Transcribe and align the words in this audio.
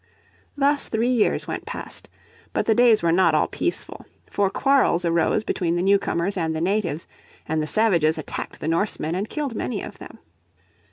Thus 0.57 0.89
three 0.89 1.09
years 1.11 1.47
went 1.47 1.67
past. 1.67 2.09
But 2.53 2.65
the 2.65 2.73
days 2.73 3.03
were 3.03 3.11
not 3.11 3.35
all 3.35 3.47
peaceful. 3.47 4.07
For 4.27 4.49
quarrels 4.49 5.05
arose 5.05 5.43
between 5.43 5.75
the 5.75 5.83
newcomers 5.83 6.37
and 6.37 6.55
the 6.55 6.59
natives, 6.59 7.07
and 7.47 7.61
the 7.61 7.67
savages 7.67 8.17
attacked 8.17 8.61
the 8.61 8.67
Norsemen 8.67 9.13
and 9.13 9.29
killed 9.29 9.53
many 9.53 9.83
of 9.83 9.99
them. 9.99 10.17